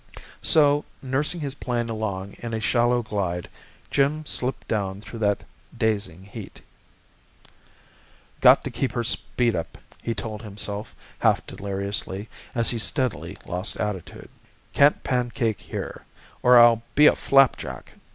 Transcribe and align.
So, 0.41 0.83
nursing 1.03 1.41
his 1.41 1.53
plane 1.53 1.87
along 1.87 2.33
in 2.39 2.55
a 2.55 2.59
shallow 2.59 3.03
glide, 3.03 3.47
Jim 3.91 4.25
slipped 4.25 4.67
down 4.67 4.99
through 4.99 5.19
that 5.19 5.43
dazing 5.77 6.23
heat. 6.23 6.63
"Got 8.39 8.63
to 8.63 8.71
keep 8.71 8.93
her 8.93 9.03
speed 9.03 9.55
up!" 9.55 9.77
he 10.01 10.15
told 10.15 10.41
himself, 10.41 10.95
half 11.19 11.45
deliriously, 11.45 12.29
as 12.55 12.71
he 12.71 12.79
steadily 12.79 13.37
lost 13.45 13.79
altitude. 13.79 14.29
"Can't 14.73 15.03
pancake 15.03 15.61
here, 15.61 16.01
or 16.41 16.57
I'll 16.57 16.81
be 16.95 17.05
a 17.05 17.15
flapjack!" 17.15 17.93